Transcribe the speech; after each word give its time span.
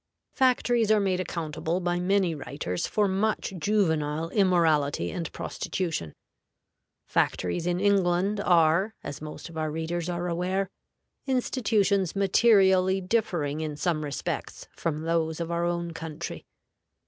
FACTORIES 0.33 0.89
are 0.89 0.99
made 0.99 1.19
accountable 1.19 1.79
by 1.79 1.99
many 1.99 2.33
writers 2.33 2.87
for 2.87 3.07
much 3.07 3.53
juvenile 3.59 4.29
immorality 4.31 5.11
and 5.11 5.31
prostitution. 5.31 6.15
Factories 7.05 7.67
in 7.67 7.79
England 7.79 8.39
are, 8.39 8.95
as 9.03 9.21
most 9.21 9.47
of 9.47 9.59
our 9.59 9.69
readers 9.69 10.09
are 10.09 10.27
aware, 10.27 10.71
institutions 11.27 12.15
materially 12.15 12.99
differing 12.99 13.61
in 13.61 13.77
some 13.77 14.03
respects 14.03 14.67
from 14.75 15.03
those 15.03 15.39
of 15.39 15.51
our 15.51 15.65
own 15.65 15.91
country. 15.93 16.47